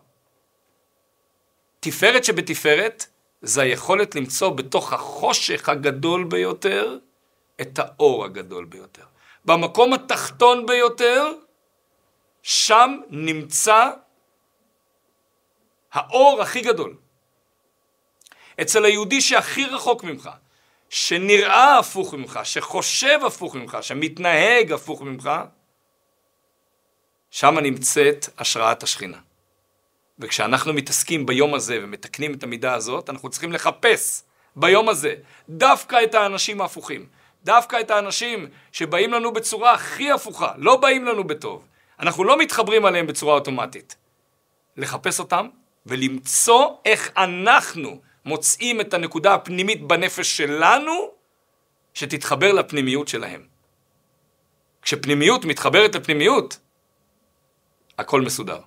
תפארת 1.80 2.24
שבתפארת 2.24 3.06
זה 3.42 3.62
היכולת 3.62 4.14
למצוא 4.14 4.48
בתוך 4.48 4.92
החושך 4.92 5.68
הגדול 5.68 6.24
ביותר 6.24 6.98
את 7.60 7.78
האור 7.78 8.24
הגדול 8.24 8.64
ביותר. 8.64 9.04
במקום 9.44 9.92
התחתון 9.92 10.66
ביותר, 10.66 11.32
שם 12.44 13.00
נמצא 13.10 13.90
האור 15.92 16.42
הכי 16.42 16.60
גדול. 16.60 16.96
אצל 18.62 18.84
היהודי 18.84 19.20
שהכי 19.20 19.66
רחוק 19.66 20.04
ממך, 20.04 20.30
שנראה 20.88 21.78
הפוך 21.78 22.14
ממך, 22.14 22.40
שחושב 22.44 23.18
הפוך 23.26 23.54
ממך, 23.54 23.78
שמתנהג 23.80 24.72
הפוך 24.72 25.02
ממך, 25.02 25.30
שם 27.30 27.58
נמצאת 27.58 28.26
השראת 28.38 28.82
השכינה. 28.82 29.18
וכשאנחנו 30.18 30.72
מתעסקים 30.72 31.26
ביום 31.26 31.54
הזה 31.54 31.78
ומתקנים 31.82 32.34
את 32.34 32.42
המידה 32.42 32.74
הזאת, 32.74 33.10
אנחנו 33.10 33.30
צריכים 33.30 33.52
לחפש 33.52 34.22
ביום 34.56 34.88
הזה 34.88 35.14
דווקא 35.48 36.04
את 36.04 36.14
האנשים 36.14 36.60
ההפוכים. 36.60 37.06
דווקא 37.44 37.80
את 37.80 37.90
האנשים 37.90 38.48
שבאים 38.72 39.12
לנו 39.12 39.32
בצורה 39.32 39.72
הכי 39.72 40.10
הפוכה, 40.10 40.52
לא 40.56 40.76
באים 40.76 41.04
לנו 41.04 41.24
בטוב. 41.24 41.66
אנחנו 42.00 42.24
לא 42.24 42.38
מתחברים 42.38 42.84
עליהם 42.84 43.06
בצורה 43.06 43.34
אוטומטית. 43.34 43.96
לחפש 44.76 45.20
אותם 45.20 45.48
ולמצוא 45.86 46.76
איך 46.84 47.10
אנחנו 47.16 48.00
מוצאים 48.24 48.80
את 48.80 48.94
הנקודה 48.94 49.34
הפנימית 49.34 49.82
בנפש 49.82 50.36
שלנו 50.36 50.92
שתתחבר 51.94 52.52
לפנימיות 52.52 53.08
שלהם. 53.08 53.46
כשפנימיות 54.82 55.44
מתחברת 55.44 55.94
לפנימיות, 55.94 56.58
הכל 57.98 58.20
מסודר, 58.20 58.60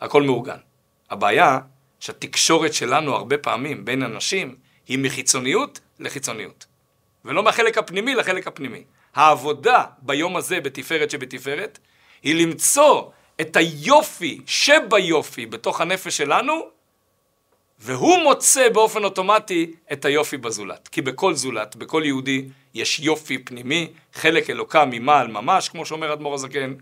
הכל 0.00 0.22
מאורגן. 0.22 0.58
הבעיה 1.10 1.58
שהתקשורת 2.00 2.74
שלנו 2.74 3.14
הרבה 3.14 3.38
פעמים 3.38 3.84
בין 3.84 4.02
אנשים 4.02 4.56
היא 4.86 4.98
מחיצוניות 4.98 5.80
לחיצוניות. 5.98 6.66
ולא 7.24 7.42
מהחלק 7.42 7.78
הפנימי 7.78 8.14
לחלק 8.14 8.46
הפנימי. 8.46 8.84
העבודה 9.14 9.84
ביום 9.98 10.36
הזה 10.36 10.60
בתפארת 10.60 11.10
שבתפארת 11.10 11.78
היא 12.24 12.46
למצוא 12.46 13.02
את 13.40 13.56
היופי 13.56 14.40
שביופי 14.46 15.46
בתוך 15.46 15.80
הנפש 15.80 16.16
שלנו 16.16 16.68
והוא 17.78 18.18
מוצא 18.22 18.68
באופן 18.68 19.04
אוטומטי 19.04 19.72
את 19.92 20.04
היופי 20.04 20.36
בזולת. 20.36 20.88
כי 20.88 21.02
בכל 21.02 21.34
זולת, 21.34 21.76
בכל 21.76 22.02
יהודי, 22.04 22.48
יש 22.74 23.00
יופי 23.00 23.38
פנימי, 23.38 23.88
חלק 24.14 24.50
אלוקה 24.50 24.84
ממעל 24.84 25.28
ממש, 25.28 25.68
כמו 25.68 25.86
שאומר 25.86 26.12
אדמו"ר 26.12 26.34
הזקן, 26.34 26.74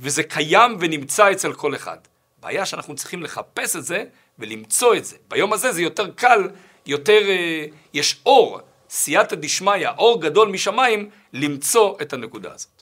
וזה 0.00 0.22
קיים 0.22 0.76
ונמצא 0.80 1.32
אצל 1.32 1.52
כל 1.52 1.74
אחד. 1.74 1.98
בעיה 2.42 2.66
שאנחנו 2.66 2.94
צריכים 2.94 3.22
לחפש 3.22 3.76
את 3.76 3.84
זה 3.84 4.04
ולמצוא 4.38 4.96
את 4.96 5.04
זה. 5.04 5.16
ביום 5.28 5.52
הזה 5.52 5.72
זה 5.72 5.82
יותר 5.82 6.10
קל, 6.10 6.48
יותר, 6.86 7.22
אה, 7.28 7.64
יש 7.94 8.20
אור, 8.26 8.60
סייעתא 8.90 9.36
דשמיא, 9.36 9.88
אור 9.98 10.20
גדול 10.20 10.48
משמיים, 10.48 11.10
למצוא 11.32 11.94
את 12.02 12.12
הנקודה 12.12 12.52
הזאת. 12.54 12.75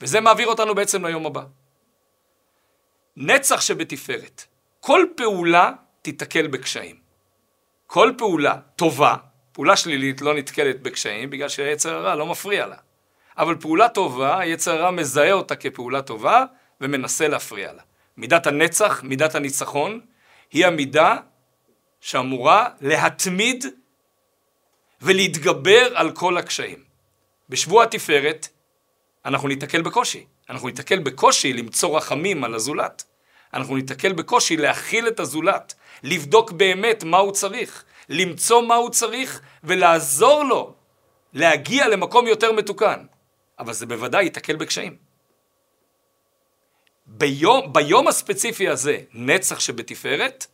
וזה 0.00 0.20
מעביר 0.20 0.46
אותנו 0.46 0.74
בעצם 0.74 1.06
ליום 1.06 1.26
הבא. 1.26 1.42
נצח 3.16 3.60
שבתפארת. 3.60 4.44
כל 4.80 5.06
פעולה 5.16 5.72
תיתקל 6.02 6.46
בקשיים. 6.46 6.96
כל 7.86 8.12
פעולה 8.18 8.56
טובה, 8.76 9.16
פעולה 9.52 9.76
שלילית 9.76 10.20
לא 10.20 10.34
נתקלת 10.34 10.82
בקשיים 10.82 11.30
בגלל 11.30 11.48
שהיצר 11.48 11.94
הרע 11.94 12.14
לא 12.14 12.26
מפריע 12.26 12.66
לה. 12.66 12.76
אבל 13.38 13.56
פעולה 13.60 13.88
טובה, 13.88 14.38
היצר 14.38 14.72
הרע 14.72 14.90
מזהה 14.90 15.32
אותה 15.32 15.56
כפעולה 15.56 16.02
טובה 16.02 16.44
ומנסה 16.80 17.28
להפריע 17.28 17.72
לה. 17.72 17.82
מידת 18.16 18.46
הנצח, 18.46 19.02
מידת 19.02 19.34
הניצחון, 19.34 20.00
היא 20.52 20.66
המידה 20.66 21.16
שאמורה 22.00 22.68
להתמיד 22.80 23.64
ולהתגבר 25.02 25.96
על 25.96 26.10
כל 26.12 26.36
הקשיים. 26.36 26.84
בשבוע 27.48 27.84
התפארת 27.84 28.48
אנחנו 29.28 29.48
ניתקל 29.48 29.82
בקושי. 29.82 30.26
אנחנו 30.50 30.68
ניתקל 30.68 30.98
בקושי 30.98 31.52
למצוא 31.52 31.96
רחמים 31.96 32.44
על 32.44 32.54
הזולת. 32.54 33.04
אנחנו 33.54 33.76
ניתקל 33.76 34.12
בקושי 34.12 34.56
להכיל 34.56 35.08
את 35.08 35.20
הזולת, 35.20 35.74
לבדוק 36.02 36.50
באמת 36.50 37.04
מה 37.04 37.18
הוא 37.18 37.32
צריך, 37.32 37.84
למצוא 38.08 38.62
מה 38.62 38.74
הוא 38.74 38.90
צריך 38.90 39.40
ולעזור 39.64 40.44
לו 40.44 40.74
להגיע 41.32 41.88
למקום 41.88 42.26
יותר 42.26 42.52
מתוקן. 42.52 43.04
אבל 43.58 43.72
זה 43.72 43.86
בוודאי 43.86 44.24
ייתקל 44.24 44.56
בקשיים. 44.56 44.96
ביום, 47.06 47.72
ביום 47.72 48.08
הספציפי 48.08 48.68
הזה, 48.68 48.98
נצח 49.14 49.60
שבתפארת, 49.60 50.46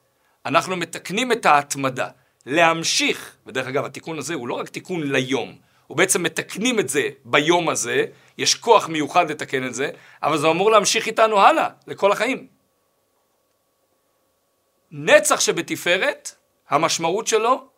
אנחנו 0.47 0.77
מתקנים 0.77 1.33
את 1.33 1.47
ההתמדה. 1.47 2.09
להמשיך, 2.47 3.37
ודרך 3.47 3.67
אגב 3.67 3.85
התיקון 3.85 4.19
הזה 4.19 4.35
הוא 4.35 4.49
לא 4.49 4.55
רק 4.55 4.69
תיקון 4.69 5.03
ליום, 5.03 5.59
הוא 5.87 5.97
בעצם 5.97 6.23
מתקנים 6.23 6.81
את 6.81 6.88
זה 6.88 7.09
ביום 7.25 7.68
הזה, 7.68 8.05
יש 8.38 8.55
כוח 8.55 8.88
מיוחד 8.88 9.31
לתקן 9.31 9.66
את 9.66 9.75
זה, 9.75 9.90
אבל 10.23 10.38
זה 10.38 10.51
אמור 10.51 10.70
להמשיך 10.70 11.07
איתנו 11.07 11.40
הלאה, 11.40 11.68
לכל 11.87 12.12
החיים. 12.12 12.47
נצח 14.90 15.40
שבתפארת, 15.40 16.31
המשמעות 16.68 17.27
שלו, 17.27 17.68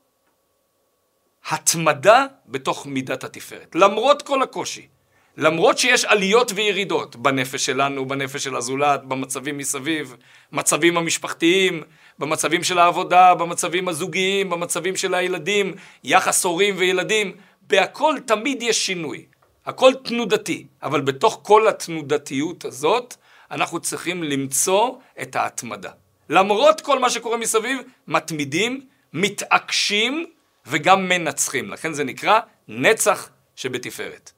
התמדה 1.51 2.27
בתוך 2.47 2.87
מידת 2.87 3.25
התפארת. 3.25 3.75
למרות 3.75 4.23
כל 4.23 4.43
הקושי, 4.43 4.89
למרות 5.37 5.79
שיש 5.79 6.05
עליות 6.05 6.53
וירידות 6.55 7.17
בנפש 7.17 7.67
שלנו, 7.67 8.09
בנפש 8.09 8.45
של 8.45 8.57
הזולת, 8.57 9.05
במצבים 9.05 9.59
מסביב, 9.59 10.17
מצבים 10.53 10.97
המשפחתיים, 10.97 11.83
במצבים 12.19 12.65
של 12.65 12.79
העבודה, 12.79 13.35
במצבים 13.35 13.89
הזוגיים, 13.89 14.51
במצבים 14.51 14.97
של 14.97 15.15
הילדים, 15.15 15.75
יחס 16.05 16.45
הורים 16.45 16.75
וילדים, 16.79 17.37
בהכל 17.67 18.15
תמיד 18.27 18.63
יש 18.63 18.87
שינוי. 18.87 19.27
הכל 19.67 19.93
תנודתי, 20.05 20.67
אבל 20.83 21.01
בתוך 21.01 21.41
כל 21.43 21.69
התנודתיות 21.69 22.65
הזאת, 22.65 23.15
אנחנו 23.51 23.81
צריכים 23.81 24.23
למצוא 24.23 24.97
את 25.23 25.37
ההתמדה. 25.37 25.91
למרות 26.29 26.81
כל 26.81 26.99
מה 26.99 27.11
שקורה 27.11 27.37
מסביב, 27.37 27.79
מתמידים, 28.07 28.87
מתעקשים 29.13 30.27
וגם 30.67 31.09
מנצחים. 31.09 31.71
לכן 31.71 31.93
זה 31.93 32.05
נקרא 32.05 32.41
נצח 32.69 33.29
שבתפארת. 33.57 34.33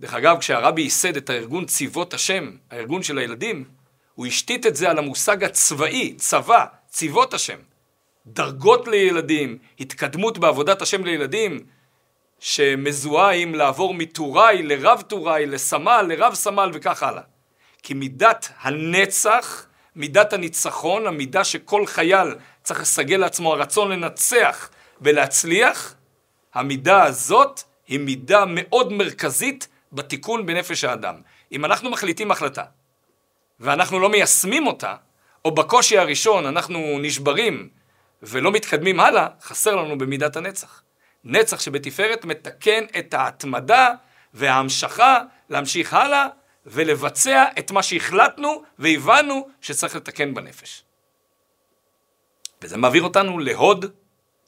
דרך 0.00 0.14
אגב, 0.14 0.38
כשהרבי 0.38 0.82
ייסד 0.82 1.16
את 1.16 1.30
הארגון 1.30 1.64
צבאות 1.64 2.14
השם, 2.14 2.50
הארגון 2.70 3.02
של 3.02 3.18
הילדים, 3.18 3.64
הוא 4.14 4.26
השתית 4.26 4.66
את 4.66 4.76
זה 4.76 4.90
על 4.90 4.98
המושג 4.98 5.44
הצבאי, 5.44 6.14
צבא, 6.14 6.64
צבאות 6.88 7.34
השם. 7.34 7.58
דרגות 8.26 8.88
לילדים, 8.88 9.58
התקדמות 9.80 10.38
בעבודת 10.38 10.82
השם 10.82 11.04
לילדים, 11.04 11.66
שמזוהה 12.44 13.32
עם 13.32 13.54
לעבור 13.54 13.94
מטוראי 13.94 14.62
לרב 14.62 15.02
טוראי, 15.02 15.46
לסמל, 15.46 16.06
לרב 16.08 16.34
סמל 16.34 16.70
וכך 16.74 17.02
הלאה. 17.02 17.22
כי 17.82 17.94
מידת 17.94 18.48
הנצח, 18.60 19.66
מידת 19.96 20.32
הניצחון, 20.32 21.06
המידה 21.06 21.44
שכל 21.44 21.86
חייל 21.86 22.34
צריך 22.62 22.80
לסגל 22.80 23.16
לעצמו 23.16 23.52
הרצון 23.52 23.90
לנצח 23.90 24.70
ולהצליח, 25.00 25.94
המידה 26.54 27.04
הזאת 27.04 27.60
היא 27.88 28.00
מידה 28.00 28.44
מאוד 28.48 28.92
מרכזית 28.92 29.68
בתיקון 29.92 30.46
בנפש 30.46 30.84
האדם. 30.84 31.14
אם 31.52 31.64
אנחנו 31.64 31.90
מחליטים 31.90 32.30
החלטה 32.30 32.64
ואנחנו 33.60 33.98
לא 33.98 34.08
מיישמים 34.08 34.66
אותה, 34.66 34.94
או 35.44 35.54
בקושי 35.54 35.98
הראשון 35.98 36.46
אנחנו 36.46 36.98
נשברים 37.00 37.68
ולא 38.22 38.52
מתקדמים 38.52 39.00
הלאה, 39.00 39.28
חסר 39.42 39.76
לנו 39.76 39.98
במידת 39.98 40.36
הנצח. 40.36 40.84
נצח 41.24 41.60
שבתפארת 41.60 42.24
מתקן 42.24 42.84
את 42.98 43.14
ההתמדה 43.14 43.92
וההמשכה 44.34 45.18
להמשיך 45.48 45.94
הלאה 45.94 46.26
ולבצע 46.66 47.44
את 47.58 47.70
מה 47.70 47.82
שהחלטנו 47.82 48.62
והבנו 48.78 49.48
שצריך 49.60 49.96
לתקן 49.96 50.34
בנפש. 50.34 50.84
וזה 52.62 52.76
מעביר 52.76 53.02
אותנו 53.02 53.38
להוד 53.38 53.84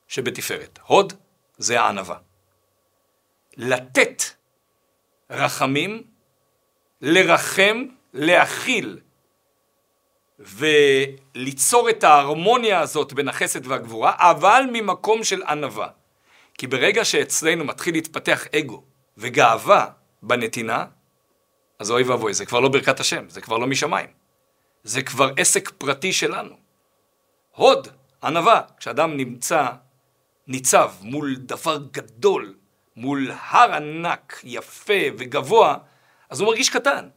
שבתפארת. 0.09 0.79
הוד 0.87 1.13
זה 1.59 1.81
הענווה. 1.81 2.19
לתת 3.57 4.23
רחמים, 5.31 6.03
לרחם, 7.01 7.85
להכיל 8.13 9.01
וליצור 10.39 11.91
את 11.91 12.05
ההרמוניה 12.05 12.81
הזאת 12.81 13.13
בין 13.13 13.29
החסד 13.29 13.67
והגבורה, 13.67 14.13
אבל 14.19 14.65
ממקום 14.73 15.25
של 15.25 15.43
ענווה. 15.43 15.89
כי 16.59 16.67
ברגע 16.67 17.05
שאצלנו 17.05 17.65
מתחיל 17.65 17.95
להתפתח 17.95 18.47
אגו 18.59 18.83
וגאווה 19.17 19.87
בנתינה, 20.23 20.85
אז 21.79 21.91
אוי 21.91 22.03
ואבוי, 22.03 22.35
זה 22.35 22.47
כבר 22.47 22.61
לא 22.61 22.69
ברכת 22.69 23.01
השם, 23.01 23.29
זה 23.29 23.41
כבר 23.41 23.59
לא 23.59 23.67
משמיים. 23.67 24.09
זה 24.83 25.03
כבר 25.03 25.31
עסק 25.37 25.71
פרטי 25.71 26.13
שלנו. 26.13 26.55
הוד, 27.51 27.89
ענווה, 28.23 28.61
כשאדם 28.79 29.17
נמצא, 29.17 29.69
ניצב 30.47 30.93
מול 31.01 31.37
דבר 31.37 31.79
גדול, 31.91 32.55
מול 32.97 33.31
הר 33.41 33.75
ענק, 33.75 34.41
יפה 34.45 35.03
וגבוה, 35.19 35.77
אז 36.31 36.41
הוא 36.41 36.49
מרגיש 36.49 36.71
קטן. 36.71 37.09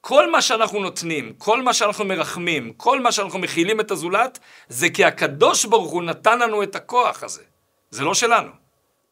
כל 0.00 0.30
מה 0.30 0.42
שאנחנו 0.42 0.80
נותנים, 0.80 1.32
כל 1.38 1.62
מה 1.62 1.74
שאנחנו 1.74 2.04
מרחמים, 2.04 2.72
כל 2.72 3.00
מה 3.00 3.12
שאנחנו 3.12 3.38
מכילים 3.38 3.80
את 3.80 3.90
הזולת, 3.90 4.38
זה 4.68 4.90
כי 4.90 5.04
הקדוש 5.04 5.64
ברוך 5.64 5.92
הוא 5.92 6.02
נתן 6.02 6.38
לנו 6.38 6.62
את 6.62 6.76
הכוח 6.76 7.22
הזה. 7.22 7.42
זה 7.90 8.04
לא 8.04 8.14
שלנו. 8.14 8.50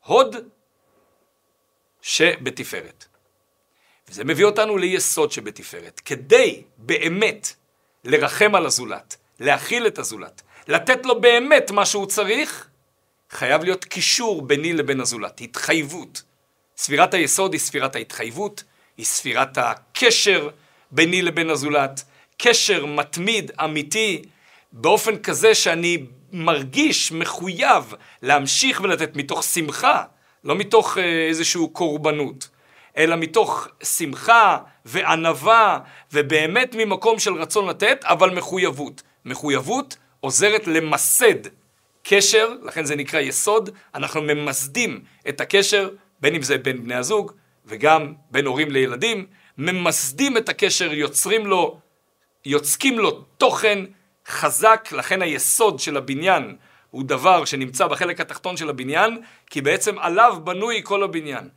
הוד 0.04 0.36
שבתפארת. 2.02 3.04
וזה 4.08 4.24
מביא 4.24 4.44
אותנו 4.44 4.76
ליסוד 4.76 5.32
שבתפארת. 5.32 6.00
כדי 6.04 6.62
באמת 6.76 7.52
לרחם 8.04 8.54
על 8.54 8.66
הזולת, 8.66 9.16
להכיל 9.40 9.86
את 9.86 9.98
הזולת, 9.98 10.42
לתת 10.68 11.06
לו 11.06 11.20
באמת 11.20 11.70
מה 11.70 11.86
שהוא 11.86 12.06
צריך, 12.06 12.68
חייב 13.30 13.64
להיות 13.64 13.84
קישור 13.84 14.42
ביני 14.42 14.72
לבין 14.72 15.00
הזולת, 15.00 15.40
התחייבות. 15.40 16.22
ספירת 16.76 17.14
היסוד 17.14 17.52
היא 17.52 17.60
ספירת 17.60 17.96
ההתחייבות, 17.96 18.64
היא 18.96 19.06
ספירת 19.06 19.58
הקשר 19.58 20.50
ביני 20.90 21.22
לבין 21.22 21.50
הזולת, 21.50 22.04
קשר 22.36 22.86
מתמיד, 22.86 23.50
אמיתי, 23.64 24.22
באופן 24.72 25.18
כזה 25.18 25.54
שאני 25.54 26.06
מרגיש 26.32 27.12
מחויב 27.12 27.94
להמשיך 28.22 28.80
ולתת 28.80 29.16
מתוך 29.16 29.42
שמחה, 29.42 30.02
לא 30.44 30.54
מתוך 30.54 30.98
אה, 30.98 31.26
איזושהי 31.28 31.62
קורבנות, 31.72 32.48
אלא 32.96 33.16
מתוך 33.16 33.68
שמחה 33.82 34.58
וענווה, 34.84 35.78
ובאמת 36.12 36.74
ממקום 36.78 37.18
של 37.18 37.34
רצון 37.34 37.68
לתת, 37.68 38.04
אבל 38.04 38.30
מחויבות. 38.30 39.02
מחויבות 39.24 39.96
עוזרת 40.20 40.66
למסד 40.66 41.48
קשר, 42.02 42.52
לכן 42.62 42.84
זה 42.84 42.96
נקרא 42.96 43.20
יסוד, 43.20 43.70
אנחנו 43.94 44.22
ממסדים 44.22 45.00
את 45.28 45.40
הקשר, 45.40 45.90
בין 46.20 46.34
אם 46.34 46.42
זה 46.42 46.58
בין 46.58 46.84
בני 46.84 46.94
הזוג, 46.94 47.32
וגם 47.66 48.14
בין 48.30 48.46
הורים 48.46 48.70
לילדים, 48.70 49.26
ממסדים 49.58 50.36
את 50.36 50.48
הקשר, 50.48 50.92
יוצרים 50.92 51.46
לו, 51.46 51.80
יוצקים 52.44 52.98
לו 52.98 53.10
תוכן 53.10 53.84
חזק, 54.28 54.88
לכן 54.92 55.22
היסוד 55.22 55.78
של 55.78 55.96
הבניין 55.96 56.56
הוא 56.90 57.04
דבר 57.04 57.44
שנמצא 57.44 57.86
בחלק 57.86 58.20
התחתון 58.20 58.56
של 58.56 58.70
הבניין, 58.70 59.22
כי 59.46 59.60
בעצם 59.60 59.98
עליו 59.98 60.36
בנוי 60.44 60.80
כל 60.84 61.02
הבניין. 61.02 61.48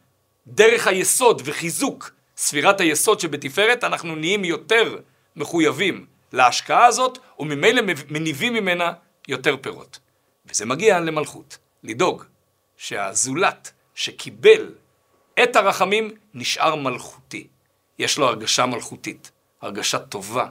דרך 0.47 0.87
היסוד 0.87 1.41
וחיזוק 1.45 2.11
ספירת 2.37 2.81
היסוד 2.81 3.19
שבתפארת, 3.19 3.83
אנחנו 3.83 4.15
נהיים 4.15 4.45
יותר 4.45 4.97
מחויבים 5.35 6.05
להשקעה 6.33 6.85
הזאת, 6.85 7.17
וממילא 7.39 7.81
מניבים 8.09 8.53
ממנה 8.53 8.93
יותר 9.27 9.57
פירות. 9.61 9.99
וזה 10.45 10.65
מגיע 10.65 10.99
למלכות, 10.99 11.57
לדאוג 11.83 12.23
שהזולת 12.77 13.71
שקיבל 13.95 14.73
את 15.43 15.55
הרחמים 15.55 16.11
נשאר 16.33 16.75
מלכותי. 16.75 17.47
יש 17.99 18.17
לו 18.17 18.27
הרגשה 18.27 18.65
מלכותית, 18.65 19.31
הרגשה 19.61 19.99
טובה, 19.99 20.47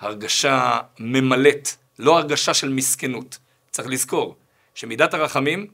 הרגשה 0.00 0.78
ממלאת, 0.98 1.68
לא 1.98 2.18
הרגשה 2.18 2.54
של 2.54 2.68
מסכנות. 2.68 3.38
צריך 3.70 3.88
לזכור 3.88 4.36
שמידת 4.74 5.14
הרחמים 5.14 5.66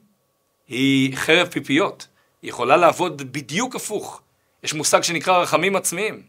היא 0.68 1.16
חרב 1.16 1.48
פיפיות, 1.48 2.08
היא 2.42 2.48
יכולה 2.48 2.76
לעבוד 2.76 3.32
בדיוק 3.32 3.76
הפוך. 3.76 4.22
יש 4.62 4.74
מושג 4.74 5.02
שנקרא 5.02 5.38
רחמים 5.38 5.76
עצמיים. 5.76 6.22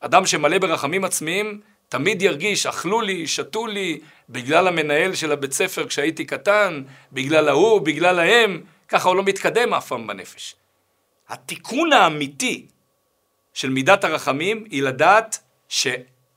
אדם 0.00 0.26
שמלא 0.26 0.58
ברחמים 0.58 1.04
עצמיים 1.04 1.60
תמיד 1.88 2.22
ירגיש, 2.22 2.66
אכלו 2.66 3.00
לי, 3.00 3.26
שתו 3.26 3.66
לי, 3.66 4.00
בגלל 4.28 4.68
המנהל 4.68 5.14
של 5.14 5.32
הבית 5.32 5.52
ספר 5.52 5.88
כשהייתי 5.88 6.24
קטן, 6.24 6.82
בגלל 7.12 7.48
ההוא, 7.48 7.80
בגלל 7.80 8.18
ההם, 8.18 8.62
ככה 8.88 9.08
הוא 9.08 9.16
לא 9.16 9.22
מתקדם 9.22 9.74
אף 9.74 9.88
פעם 9.88 10.06
בנפש. 10.06 10.54
התיקון 11.28 11.92
האמיתי 11.92 12.66
של 13.54 13.70
מידת 13.70 14.04
הרחמים 14.04 14.64
היא 14.70 14.82
לדעת 14.82 15.38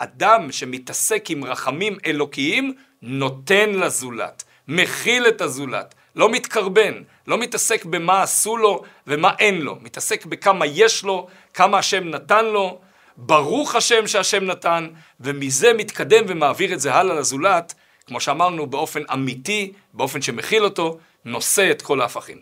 שאדם 0.04 0.52
שמתעסק 0.52 1.26
עם 1.30 1.44
רחמים 1.44 1.98
אלוקיים 2.06 2.74
נותן 3.02 3.70
לזולת, 3.70 4.44
מכיל 4.68 5.28
את 5.28 5.42
הזולת, 5.42 5.96
לא 6.16 6.30
מתקרבן, 6.30 6.94
לא 7.28 7.38
מתעסק 7.38 7.86
במה 7.86 8.24
עשו 8.24 8.58
לו 8.58 8.84
ומה 9.08 9.32
אין 9.40 9.62
לו, 9.62 9.78
מתעסק 9.82 10.26
בכמה 10.26 10.66
יש 10.66 11.04
לו, 11.04 11.28
כמה 11.54 11.78
השם 11.78 12.10
נתן 12.10 12.46
לו, 12.46 12.80
ברוך 13.18 13.76
השם 13.76 14.08
שהשם 14.08 14.44
נתן, 14.44 14.88
ומזה 15.20 15.74
מתקדם 15.74 16.26
ומעביר 16.28 16.74
את 16.74 16.80
זה 16.80 16.94
הלאה 16.94 17.16
לזולת, 17.16 17.74
כמו 18.06 18.20
שאמרנו, 18.20 18.68
באופן 18.68 19.02
אמיתי, 19.14 19.74
באופן 19.94 20.22
שמכיל 20.22 20.64
אותו, 20.64 20.98
נושא 21.26 21.72
את 21.72 21.82
כל 21.82 22.02
ההפכים. 22.02 22.38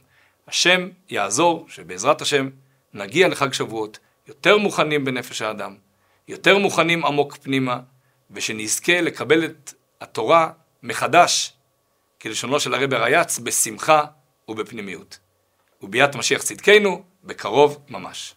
השם 0.48 0.90
יעזור 1.10 1.66
שבעזרת 1.70 2.22
השם 2.22 2.50
נגיע 2.94 3.28
לחג 3.28 3.54
שבועות 3.54 4.00
יותר 4.28 4.58
מוכנים 4.58 5.06
בנפש 5.06 5.42
האדם, 5.42 5.76
יותר 6.32 6.58
מוכנים 6.58 7.06
עמוק 7.06 7.38
פנימה, 7.38 7.80
ושנזכה 8.32 9.02
לקבל 9.02 9.46
את 9.46 9.74
התורה 10.02 10.52
מחדש, 10.84 11.54
כלשונו 12.22 12.60
של 12.60 12.74
הרבי 12.74 12.96
רייץ, 12.96 13.40
בשמחה 13.40 14.06
ובפנימיות. 14.48 15.20
וביאת 15.82 16.16
משיח 16.16 16.42
צדקנו, 16.42 17.04
בקרוב 17.24 17.78
ממש. 17.90 18.36